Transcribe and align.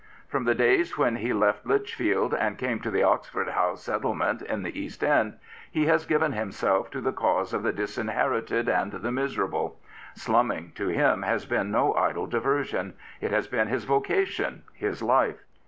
From 0.27 0.45
the 0.45 0.55
days 0.55 0.97
when 0.97 1.17
he 1.17 1.31
left 1.31 1.63
Lichfield 1.63 2.33
and 2.33 2.57
came 2.57 2.79
to 2.79 2.89
the 2.89 3.03
Oxford 3.03 3.49
House 3.49 3.83
Settlement 3.83 4.41
in 4.41 4.63
the 4.63 4.79
East 4.79 5.03
End, 5.03 5.37
he 5.71 5.85
has 5.85 6.07
given 6.07 6.31
himself 6.31 6.89
to 6.89 7.01
the 7.01 7.11
cause 7.13 7.53
of 7.53 7.61
the 7.61 7.71
disinherited 7.71 8.67
and 8.67 8.91
the 8.91 9.11
miserable. 9.11 9.79
Slumming 10.15 10.71
to 10.73 10.87
him 10.87 11.21
has 11.21 11.45
been 11.45 11.69
no 11.69 11.93
idle 11.93 12.25
diversion. 12.25 12.95
It 13.19 13.29
has 13.29 13.45
been 13.45 13.67
his 13.67 13.83
vocation, 13.83 14.63
his 14.73 15.03
life. 15.03 15.43